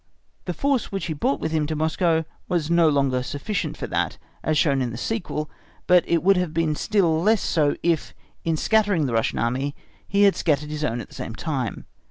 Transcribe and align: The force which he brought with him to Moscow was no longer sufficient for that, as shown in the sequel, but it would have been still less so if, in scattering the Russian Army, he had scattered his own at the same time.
The 0.45 0.55
force 0.55 0.91
which 0.91 1.05
he 1.05 1.13
brought 1.13 1.39
with 1.39 1.51
him 1.51 1.67
to 1.67 1.75
Moscow 1.75 2.25
was 2.49 2.71
no 2.71 2.89
longer 2.89 3.21
sufficient 3.21 3.77
for 3.77 3.85
that, 3.85 4.17
as 4.43 4.57
shown 4.57 4.81
in 4.81 4.89
the 4.89 4.97
sequel, 4.97 5.47
but 5.85 6.03
it 6.09 6.23
would 6.23 6.37
have 6.37 6.55
been 6.55 6.73
still 6.73 7.21
less 7.21 7.43
so 7.43 7.75
if, 7.83 8.15
in 8.43 8.57
scattering 8.57 9.05
the 9.05 9.13
Russian 9.13 9.37
Army, 9.37 9.75
he 10.07 10.23
had 10.23 10.35
scattered 10.35 10.71
his 10.71 10.83
own 10.83 11.01
at 11.01 11.09
the 11.09 11.13
same 11.13 11.35
time. 11.35 11.85